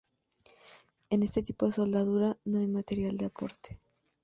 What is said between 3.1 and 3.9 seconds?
de aporte.